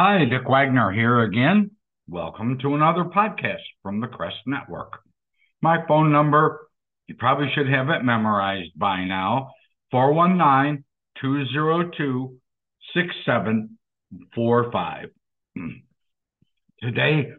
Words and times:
Hi, 0.00 0.24
Dick 0.26 0.48
Wagner 0.48 0.92
here 0.92 1.22
again. 1.22 1.72
Welcome 2.06 2.60
to 2.60 2.76
another 2.76 3.02
podcast 3.02 3.64
from 3.82 4.00
the 4.00 4.06
Crest 4.06 4.36
Network. 4.46 5.00
My 5.60 5.84
phone 5.88 6.12
number, 6.12 6.68
you 7.08 7.16
probably 7.16 7.48
should 7.52 7.68
have 7.68 7.88
it 7.88 8.04
memorized 8.04 8.78
by 8.78 9.04
now 9.06 9.50
419 9.90 10.84
202 11.20 12.38
6745. 12.94 15.08
Today, 16.80 17.32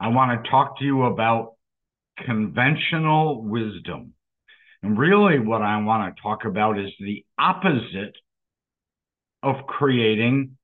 I 0.00 0.08
want 0.08 0.42
to 0.42 0.50
talk 0.50 0.78
to 0.78 0.86
you 0.86 1.02
about 1.02 1.56
conventional 2.24 3.44
wisdom. 3.44 4.14
And 4.82 4.98
really, 4.98 5.38
what 5.38 5.60
I 5.60 5.82
want 5.82 6.16
to 6.16 6.22
talk 6.22 6.46
about 6.46 6.78
is 6.78 6.92
the 6.98 7.26
opposite 7.38 8.16
of 9.42 9.66
creating 9.66 10.55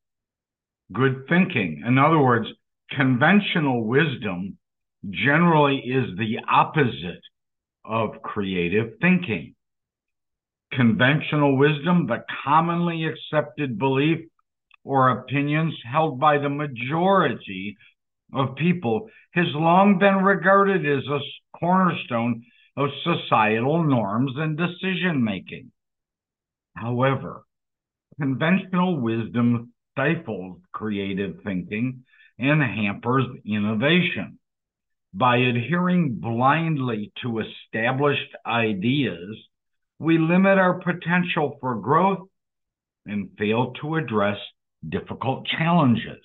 good 0.92 1.24
thinking. 1.28 1.82
In 1.86 1.98
other 1.98 2.18
words, 2.18 2.46
conventional 2.90 3.84
wisdom 3.84 4.58
generally 5.10 5.78
is 5.78 6.16
the 6.16 6.38
opposite 6.48 7.22
of 7.84 8.22
creative 8.22 8.92
thinking. 9.00 9.54
Conventional 10.72 11.56
wisdom, 11.56 12.06
the 12.06 12.24
commonly 12.44 13.04
accepted 13.04 13.78
belief 13.78 14.20
or 14.84 15.10
opinions 15.10 15.74
held 15.90 16.18
by 16.18 16.38
the 16.38 16.48
majority 16.48 17.76
of 18.32 18.56
people, 18.56 19.08
has 19.34 19.46
long 19.54 19.98
been 19.98 20.16
regarded 20.16 20.86
as 20.86 21.04
a 21.06 21.18
cornerstone 21.58 22.42
of 22.76 22.88
societal 23.04 23.84
norms 23.84 24.32
and 24.36 24.56
decision 24.56 25.22
making. 25.22 25.70
However, 26.74 27.44
conventional 28.18 28.98
wisdom 28.98 29.71
stifles 29.92 30.58
creative 30.72 31.36
thinking 31.44 32.04
and 32.38 32.62
hampers 32.62 33.26
innovation. 33.44 34.38
By 35.14 35.36
adhering 35.36 36.16
blindly 36.20 37.12
to 37.22 37.40
established 37.40 38.34
ideas, 38.46 39.36
we 39.98 40.18
limit 40.18 40.58
our 40.58 40.80
potential 40.80 41.58
for 41.60 41.76
growth 41.76 42.28
and 43.06 43.30
fail 43.38 43.72
to 43.80 43.96
address 43.96 44.38
difficult 44.88 45.46
challenges. 45.46 46.22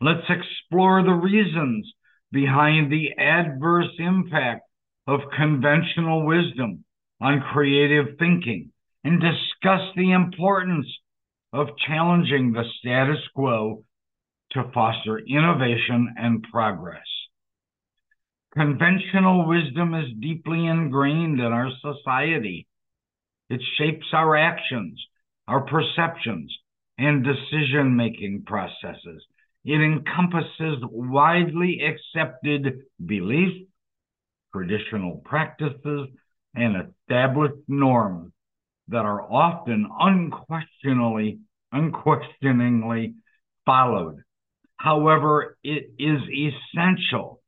Let's 0.00 0.28
explore 0.28 1.02
the 1.02 1.12
reasons 1.12 1.92
behind 2.32 2.90
the 2.90 3.10
adverse 3.18 3.92
impact 3.98 4.62
of 5.06 5.20
conventional 5.36 6.26
wisdom 6.26 6.84
on 7.20 7.44
creative 7.52 8.18
thinking 8.18 8.72
and 9.04 9.20
discuss 9.20 9.82
the 9.96 10.12
importance 10.12 10.86
of 11.52 11.68
challenging 11.86 12.52
the 12.52 12.64
status 12.78 13.20
quo 13.34 13.84
to 14.52 14.70
foster 14.74 15.18
innovation 15.18 16.14
and 16.16 16.44
progress. 16.50 17.02
Conventional 18.54 19.46
wisdom 19.46 19.94
is 19.94 20.12
deeply 20.20 20.66
ingrained 20.66 21.40
in 21.40 21.46
our 21.46 21.70
society. 21.80 22.66
It 23.48 23.60
shapes 23.78 24.06
our 24.12 24.36
actions, 24.36 25.02
our 25.48 25.62
perceptions, 25.62 26.54
and 26.98 27.24
decision 27.24 27.96
making 27.96 28.44
processes. 28.46 29.22
It 29.64 29.80
encompasses 29.80 30.78
widely 30.82 31.80
accepted 31.80 32.80
beliefs, 33.04 33.66
traditional 34.52 35.22
practices, 35.24 36.08
and 36.54 36.76
established 37.08 37.62
norms 37.68 38.31
that 38.92 39.04
are 39.04 39.22
often 39.22 39.88
unquestionably, 39.98 41.40
unquestioningly 41.72 43.14
followed. 43.66 44.22
However, 44.76 45.56
it 45.64 45.90
is 45.98 46.20
essential 46.28 47.40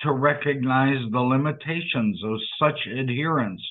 to 0.00 0.12
recognize 0.12 0.98
the 1.10 1.20
limitations 1.20 2.22
of 2.24 2.38
such 2.58 2.86
adherence 2.86 3.62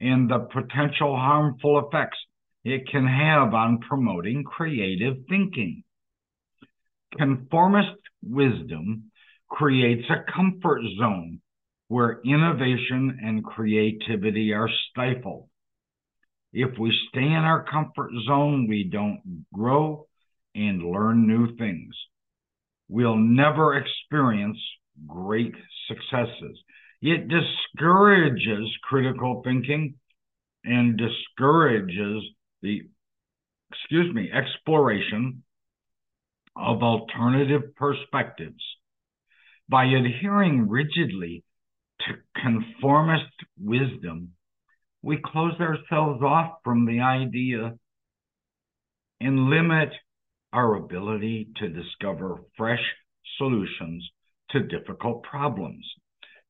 and 0.00 0.28
the 0.28 0.40
potential 0.52 1.16
harmful 1.16 1.86
effects 1.86 2.18
it 2.64 2.88
can 2.88 3.06
have 3.06 3.54
on 3.54 3.78
promoting 3.78 4.44
creative 4.44 5.16
thinking. 5.28 5.82
Conformist 7.16 7.98
wisdom 8.22 9.10
creates 9.48 10.08
a 10.10 10.32
comfort 10.32 10.82
zone 10.98 11.40
where 11.88 12.20
innovation 12.24 13.18
and 13.22 13.44
creativity 13.44 14.52
are 14.52 14.70
stifled. 14.90 15.48
If 16.52 16.78
we 16.78 16.92
stay 17.08 17.24
in 17.24 17.32
our 17.32 17.64
comfort 17.64 18.10
zone, 18.26 18.66
we 18.68 18.84
don't 18.84 19.46
grow 19.52 20.06
and 20.54 20.82
learn 20.82 21.26
new 21.26 21.56
things. 21.56 21.94
We'll 22.88 23.16
never 23.16 23.74
experience 23.74 24.58
great 25.06 25.54
successes. 25.88 26.58
It 27.00 27.28
discourages 27.28 28.68
critical 28.84 29.42
thinking 29.44 29.94
and 30.64 30.98
discourages 30.98 32.22
the, 32.60 32.82
excuse 33.70 34.14
me, 34.14 34.30
exploration 34.30 35.42
of 36.54 36.82
alternative 36.82 37.74
perspectives. 37.76 38.62
By 39.68 39.84
adhering 39.86 40.68
rigidly 40.68 41.44
to 42.00 42.14
conformist 42.40 43.32
wisdom, 43.58 44.32
we 45.02 45.18
close 45.24 45.58
ourselves 45.60 46.22
off 46.22 46.58
from 46.62 46.86
the 46.86 47.00
idea 47.00 47.74
and 49.20 49.50
limit 49.50 49.90
our 50.52 50.76
ability 50.76 51.48
to 51.56 51.68
discover 51.68 52.42
fresh 52.56 52.82
solutions 53.38 54.08
to 54.50 54.60
difficult 54.60 55.22
problems. 55.24 55.84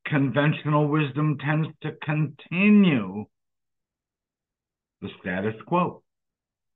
Conventional 0.05 0.87
wisdom 0.87 1.37
tends 1.39 1.67
to 1.81 1.93
continue 2.03 3.25
the 5.01 5.09
status 5.21 5.55
quo, 5.65 6.03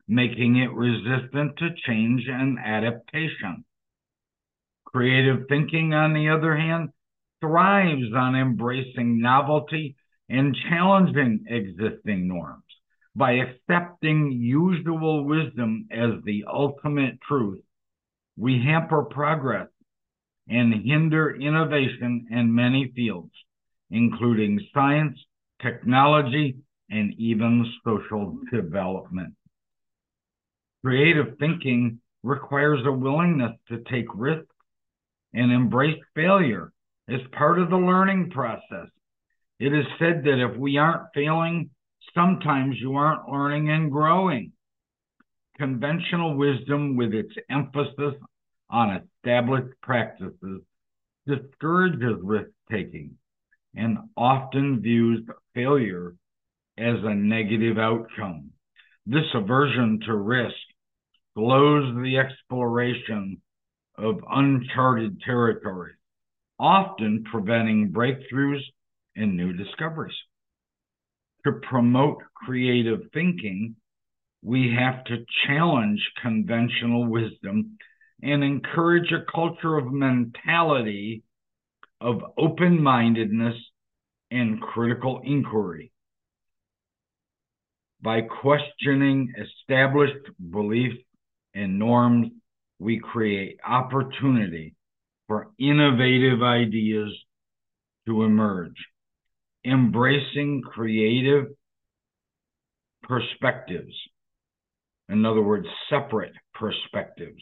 making 0.08 0.56
it 0.56 0.72
resistant 0.72 1.58
to 1.58 1.70
change 1.86 2.24
and 2.28 2.58
adaptation. 2.58 3.66
Creative 4.86 5.46
thinking, 5.50 5.94
on 5.94 6.14
the 6.14 6.30
other 6.30 6.56
hand, 6.56 6.90
thrives 7.42 8.14
on 8.16 8.36
embracing 8.36 9.22
novelty 9.22 9.97
and 10.30 10.56
challenging 10.70 11.46
existing 11.48 12.28
norms. 12.28 12.64
By 13.16 13.34
accepting 13.34 14.32
usual 14.32 15.24
wisdom 15.24 15.88
as 15.92 16.12
the 16.24 16.46
ultimate 16.52 17.20
truth, 17.22 17.62
we 18.38 18.62
hamper 18.64 19.04
progress 19.04 19.70
and 20.48 20.86
hinder 20.86 21.36
innovation 21.36 22.28
in 22.30 22.54
many 22.54 22.92
fields, 22.96 23.34
including 23.90 24.60
science, 24.74 25.18
technology, 25.62 26.58
and 26.90 27.14
even 27.18 27.66
social 27.84 28.38
development. 28.52 29.34
Creative 30.84 31.38
thinking 31.40 32.00
requires 32.24 32.86
a 32.86 32.92
willingness 32.92 33.54
to 33.68 33.84
take 33.92 34.06
risks 34.14 34.54
and 35.34 35.52
embrace 35.52 36.00
failure 36.16 36.72
as 37.10 37.20
part 37.32 37.60
of 37.60 37.70
the 37.70 37.78
learning 37.78 38.30
process. 38.30 38.88
It 39.60 39.74
is 39.74 39.86
said 39.98 40.24
that 40.24 40.40
if 40.40 40.58
we 40.58 40.78
aren't 40.78 41.14
failing, 41.14 41.72
sometimes 42.14 42.80
you 42.80 42.96
aren't 42.96 43.30
learning 43.30 43.70
and 43.70 43.92
growing. 43.92 44.52
Conventional 45.58 46.36
wisdom, 46.36 46.96
with 46.96 47.14
its 47.14 47.34
emphasis 47.50 48.14
on 48.70 49.02
established 49.02 49.74
practices, 49.82 50.62
discourages 51.26 52.18
risk 52.22 52.52
taking 52.70 53.18
and 53.76 53.98
often 54.16 54.82
views 54.82 55.28
failure 55.56 56.16
as 56.78 56.96
a 57.04 57.16
negative 57.16 57.80
outcome. 57.80 58.52
This 59.08 59.26
aversion 59.34 60.02
to 60.06 60.16
risk 60.16 60.56
slows 61.34 61.96
the 62.04 62.18
exploration 62.18 63.42
of 63.98 64.24
uncharted 64.30 65.22
territories, 65.22 65.96
often 66.60 67.24
preventing 67.24 67.92
breakthroughs 67.92 68.62
and 69.18 69.36
new 69.36 69.52
discoveries. 69.52 70.16
To 71.46 71.54
promote 71.70 72.20
creative 72.36 73.02
thinking, 73.14 73.76
we 74.44 74.76
have 74.78 75.04
to 75.06 75.26
challenge 75.46 76.00
conventional 76.22 77.08
wisdom 77.08 77.78
and 78.22 78.44
encourage 78.44 79.12
a 79.12 79.30
culture 79.32 79.78
of 79.78 79.92
mentality 79.92 81.24
of 82.00 82.22
open 82.38 82.82
mindedness 82.82 83.56
and 84.30 84.62
critical 84.62 85.22
inquiry. 85.24 85.92
By 88.02 88.22
questioning 88.22 89.34
established 89.38 90.28
beliefs 90.52 91.02
and 91.56 91.80
norms, 91.80 92.28
we 92.80 93.00
create 93.00 93.60
opportunity 93.68 94.76
for 95.28 95.50
innovative 95.58 96.44
ideas 96.44 97.12
to 98.06 98.24
emerge 98.24 98.76
embracing 99.68 100.62
creative 100.62 101.48
perspectives. 103.04 103.94
In 105.10 105.26
other 105.26 105.42
words, 105.42 105.68
separate 105.90 106.34
perspectives 106.54 107.42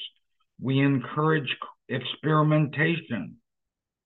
We 0.60 0.80
encourage 0.80 1.56
experimentation 1.90 3.38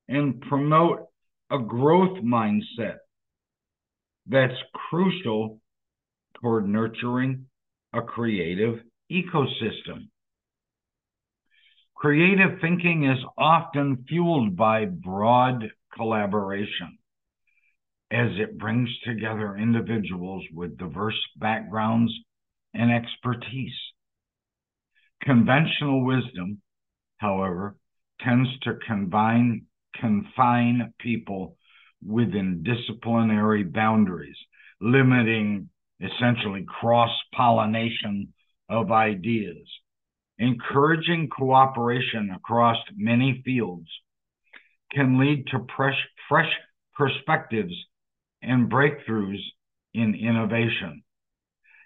and 0.07 0.42
promote 0.42 1.07
a 1.51 1.60
growth 1.60 2.18
mindset 2.24 2.98
that's 4.27 4.54
crucial 4.74 5.62
toward 6.36 6.68
nurturing 6.68 7.45
a 7.94 8.01
creative 8.01 8.80
ecosystem. 9.12 10.10
Creative 11.95 12.60
thinking 12.62 13.06
is 13.06 13.19
often 13.38 14.06
fueled 14.07 14.56
by 14.56 14.86
broad 14.86 15.71
collaboration 15.94 16.98
as 18.11 18.31
it 18.38 18.57
brings 18.57 18.89
together 19.06 19.56
individuals 19.56 20.44
with 20.53 20.77
diverse 20.77 21.19
backgrounds 21.38 22.11
and 22.73 22.91
expertise. 22.91 23.75
Conventional 25.21 26.03
wisdom, 26.06 26.61
however, 27.17 27.75
tends 28.21 28.50
to 28.61 28.79
combine, 28.88 29.65
confine 29.95 30.94
people 31.00 31.56
within 32.06 32.63
disciplinary 32.63 33.63
boundaries, 33.63 34.38
limiting 34.81 35.69
essentially 36.00 36.65
cross 36.67 37.11
pollination 37.35 38.33
of 38.69 38.91
ideas. 38.91 39.67
Encouraging 40.39 41.29
cooperation 41.29 42.31
across 42.33 42.77
many 42.95 43.41
fields 43.44 43.89
can 44.91 45.19
lead 45.19 45.45
to 45.47 45.65
fresh, 45.75 45.97
fresh 46.29 46.51
perspectives 46.95 47.73
and 48.41 48.71
breakthroughs 48.71 49.41
in 49.94 50.15
innovation. 50.15 51.03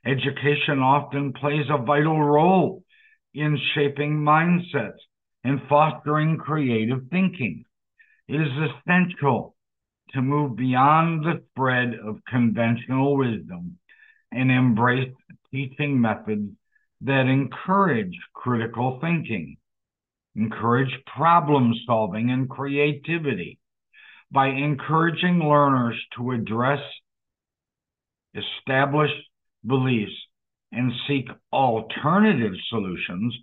Education 0.06 0.80
often 0.80 1.34
plays 1.34 1.66
a 1.70 1.82
vital 1.82 2.22
role 2.22 2.84
in 3.34 3.58
shaping 3.74 4.18
mindsets 4.18 5.00
and 5.44 5.62
fostering 5.70 6.38
creative 6.38 7.08
thinking. 7.10 7.66
It 8.28 8.36
is 8.36 8.70
essential 8.70 9.56
to 10.14 10.22
move 10.22 10.56
beyond 10.56 11.24
the 11.24 11.42
spread 11.52 11.96
of 12.06 12.24
conventional 12.30 13.18
wisdom 13.18 13.80
and 14.32 14.52
embrace 14.52 15.14
teaching 15.52 16.00
methods 16.00 16.52
that 17.02 17.28
encourage 17.28 18.18
critical 18.34 19.00
thinking, 19.02 19.58
encourage 20.36 20.94
problem 21.06 21.74
solving 21.86 22.30
and 22.32 22.50
creativity 22.50 23.60
by 24.34 24.48
encouraging 24.48 25.40
learners 25.40 25.96
to 26.18 26.32
address 26.32 26.80
established 28.34 29.30
beliefs 29.66 30.12
and 30.72 30.92
seek 31.08 31.28
alternative 31.52 32.54
solutions, 32.70 33.36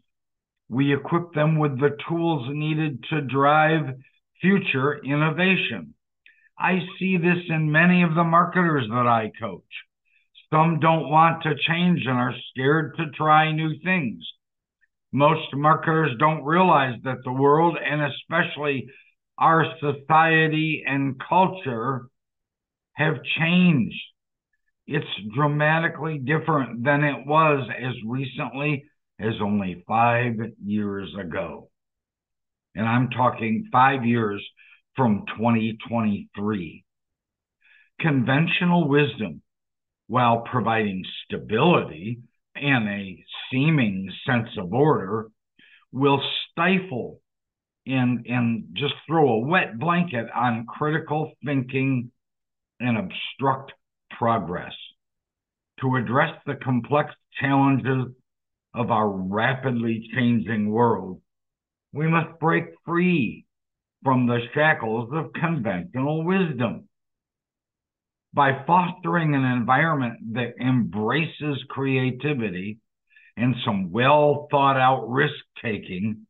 we 0.69 0.93
equip 0.93 1.33
them 1.33 1.59
with 1.59 1.79
the 1.79 1.97
tools 2.09 2.49
needed 2.51 3.05
to 3.11 3.21
drive 3.21 3.95
future 4.41 4.99
innovation. 5.05 5.95
I 6.59 6.81
see 6.99 7.17
this 7.17 7.45
in 7.49 7.71
many 7.71 8.03
of 8.03 8.15
the 8.15 8.25
marketers 8.25 8.87
that 8.89 9.07
I 9.07 9.31
coach. 9.41 9.63
Some 10.53 10.81
don't 10.81 11.09
want 11.09 11.45
to 11.45 11.55
change 11.69 12.01
and 12.07 12.19
are 12.19 12.35
scared 12.51 12.97
to 12.97 13.11
try 13.17 13.53
new 13.53 13.79
things. 13.85 14.25
Most 15.13 15.55
marketers 15.55 16.11
don't 16.19 16.45
realize 16.45 16.97
that 17.05 17.19
the 17.25 17.33
world 17.33 17.77
and 17.79 18.03
especially 18.03 18.89
our 19.41 19.65
society 19.81 20.85
and 20.87 21.21
culture 21.29 22.07
have 22.93 23.15
changed. 23.39 23.97
It's 24.87 25.07
dramatically 25.35 26.19
different 26.19 26.85
than 26.85 27.03
it 27.05 27.27
was 27.27 27.67
as 27.71 27.95
recently 28.07 28.85
as 29.19 29.35
only 29.43 29.83
five 29.89 30.35
years 30.65 31.09
ago. 31.19 31.71
And 32.75 32.87
I'm 32.87 33.11
talking 33.11 33.69
five 33.73 34.05
years 34.05 34.45
from 34.97 35.25
2023. 35.39 36.85
Conventional 38.01 38.89
wisdom, 38.89 39.43
while 40.07 40.43
providing 40.51 41.05
stability 41.25 42.21
and 42.55 42.89
a 42.89 43.25
seeming 43.51 44.13
sense 44.27 44.49
of 44.59 44.73
order, 44.73 45.29
will 45.93 46.23
stifle 46.51 47.21
and 47.87 48.27
and 48.27 48.65
just 48.75 48.95
throw 49.07 49.29
a 49.29 49.39
wet 49.39 49.79
blanket 49.79 50.27
on 50.35 50.67
critical 50.67 51.33
thinking 51.45 52.11
and 52.79 52.97
obstruct 52.99 53.73
progress 54.11 54.75
to 55.81 55.97
address 55.97 56.35
the 56.47 56.57
complex 56.57 57.11
challenges 57.41 58.07
of 58.75 58.91
our 58.91 59.09
rapidly 59.09 60.09
changing 60.15 60.71
world. 60.71 61.21
We 61.93 62.07
must 62.07 62.39
break 62.39 62.65
free 62.85 63.45
from 64.05 64.27
the 64.27 64.41
shackles 64.55 65.11
of 65.13 65.33
conventional 65.33 66.25
wisdom. 66.25 66.89
By 68.33 68.63
fostering 68.65 69.35
an 69.35 69.45
environment 69.45 70.35
that 70.35 70.55
embraces 70.61 71.65
creativity 71.69 72.79
and 73.37 73.57
some 73.65 73.91
well 73.91 74.47
thought 74.51 74.77
out 74.77 75.11
risk 75.11 75.35
taking 75.61 76.27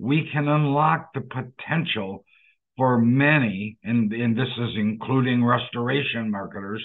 we 0.00 0.28
can 0.32 0.48
unlock 0.48 1.12
the 1.12 1.20
potential 1.20 2.24
for 2.76 2.98
many, 2.98 3.76
and, 3.84 4.10
and 4.12 4.36
this 4.36 4.48
is 4.58 4.70
including 4.76 5.44
restoration 5.44 6.30
marketers, 6.30 6.82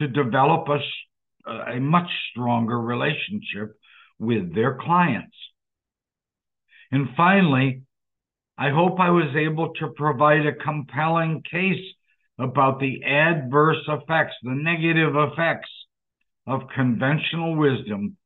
to 0.00 0.06
develop 0.06 0.68
a, 0.68 0.78
uh, 1.50 1.76
a 1.76 1.80
much 1.80 2.08
stronger 2.30 2.80
relationship 2.80 3.76
with 4.18 4.54
their 4.54 4.78
clients. 4.80 5.36
And 6.92 7.08
finally, 7.16 7.82
I 8.56 8.70
hope 8.70 9.00
I 9.00 9.10
was 9.10 9.34
able 9.36 9.72
to 9.80 9.88
provide 9.96 10.46
a 10.46 10.54
compelling 10.54 11.42
case 11.50 11.84
about 12.38 12.78
the 12.78 13.02
adverse 13.04 13.82
effects, 13.88 14.34
the 14.42 14.54
negative 14.54 15.14
effects 15.16 15.70
of 16.46 16.60
conventional 16.74 17.56
wisdom 17.56 18.16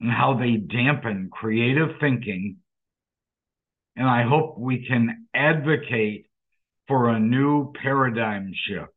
and 0.00 0.10
how 0.10 0.38
they 0.38 0.56
dampen 0.56 1.28
creative 1.32 1.90
thinking 2.00 2.56
and 3.98 4.08
I 4.08 4.22
hope 4.22 4.56
we 4.56 4.86
can 4.86 5.26
advocate 5.34 6.26
for 6.86 7.08
a 7.08 7.18
new 7.18 7.72
paradigm 7.82 8.52
shift 8.66 8.92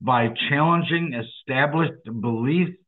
by 0.00 0.28
challenging 0.48 1.12
established 1.12 2.02
beliefs, 2.04 2.78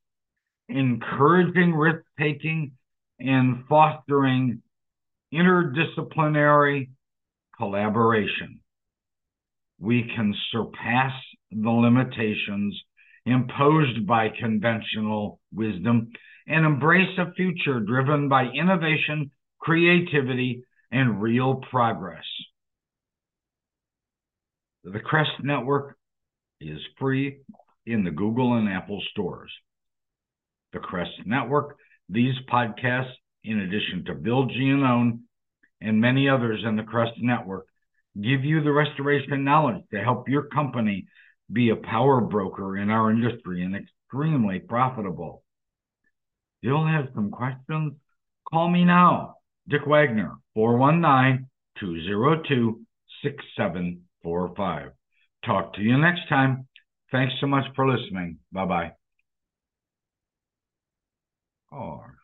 encouraging 0.71 1.75
risk 1.75 2.01
taking, 2.19 2.73
and 3.21 3.65
fostering 3.69 4.63
interdisciplinary 5.35 6.89
collaboration. 7.59 8.61
We 9.79 10.11
can 10.17 10.35
surpass 10.51 11.13
the 11.51 11.71
limitations 11.71 12.81
imposed 13.27 14.07
by 14.07 14.31
conventional 14.31 15.41
wisdom 15.53 16.11
and 16.47 16.65
embrace 16.65 17.19
a 17.19 17.35
future 17.35 17.81
driven 17.81 18.31
by 18.31 18.45
innovation, 18.45 19.31
creativity, 19.61 20.63
and 20.91 21.21
real 21.21 21.57
progress. 21.71 22.25
The 24.85 25.01
Crest 25.01 25.31
Network 25.43 25.97
is 26.61 26.79
free 26.99 27.41
in 27.87 28.05
the 28.05 28.11
Google 28.11 28.55
and 28.55 28.69
Apple 28.69 29.03
stores. 29.11 29.51
The 30.73 30.79
Crest 30.79 31.13
Network, 31.27 31.77
these 32.09 32.35
podcasts, 32.51 33.13
in 33.45 33.61
addition 33.61 34.05
to 34.07 34.15
Bill 34.15 34.47
G, 34.47 34.55
and 34.71 35.21
and 35.81 36.01
many 36.01 36.29
others 36.29 36.61
in 36.67 36.77
the 36.77 36.83
Crest 36.83 37.13
Network, 37.19 37.67
give 38.21 38.45
you 38.45 38.63
the 38.63 38.73
restoration 38.73 39.45
knowledge 39.45 39.83
to 39.93 40.01
help 40.01 40.29
your 40.29 40.45
company 40.45 41.07
be 41.53 41.71
a 41.71 41.77
power 41.77 42.21
broker 42.21 42.77
in 42.77 42.91
our 42.91 43.11
industry 43.11 43.63
and 43.63 43.77
extremely 43.77 44.59
profitable. 44.59 45.43
You'll 46.61 46.87
have 46.87 47.09
some 47.15 47.31
questions? 47.31 47.95
Call 48.51 48.69
me 48.69 48.85
now. 48.85 49.38
Dick 49.69 49.87
Wagner, 49.87 50.37
419 50.55 51.49
202 51.81 52.81
6745. 53.23 54.93
Talk 55.45 55.75
to 55.75 55.83
you 55.83 55.97
next 55.99 56.29
time. 56.29 56.67
Thanks 57.13 57.35
so 57.41 57.47
much 57.47 57.65
for 57.75 57.89
listening. 57.89 58.39
Bye 58.53 58.93
bye. 61.73 62.18